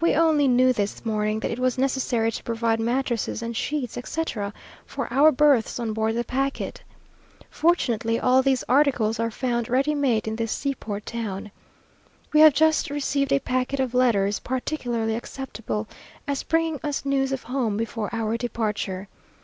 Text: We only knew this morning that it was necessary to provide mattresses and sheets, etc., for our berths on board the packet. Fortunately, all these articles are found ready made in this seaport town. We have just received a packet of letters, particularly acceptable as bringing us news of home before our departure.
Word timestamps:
We 0.00 0.14
only 0.14 0.46
knew 0.46 0.72
this 0.72 1.04
morning 1.04 1.40
that 1.40 1.50
it 1.50 1.58
was 1.58 1.76
necessary 1.78 2.30
to 2.30 2.44
provide 2.44 2.78
mattresses 2.78 3.42
and 3.42 3.56
sheets, 3.56 3.96
etc., 3.98 4.52
for 4.86 5.12
our 5.12 5.32
berths 5.32 5.80
on 5.80 5.92
board 5.92 6.14
the 6.14 6.22
packet. 6.22 6.84
Fortunately, 7.50 8.20
all 8.20 8.40
these 8.40 8.62
articles 8.68 9.18
are 9.18 9.32
found 9.32 9.68
ready 9.68 9.92
made 9.92 10.28
in 10.28 10.36
this 10.36 10.52
seaport 10.52 11.04
town. 11.04 11.50
We 12.32 12.38
have 12.38 12.54
just 12.54 12.88
received 12.88 13.32
a 13.32 13.40
packet 13.40 13.80
of 13.80 13.94
letters, 13.94 14.38
particularly 14.38 15.16
acceptable 15.16 15.88
as 16.28 16.44
bringing 16.44 16.78
us 16.84 17.04
news 17.04 17.32
of 17.32 17.42
home 17.42 17.76
before 17.76 18.10
our 18.14 18.36
departure. 18.36 19.08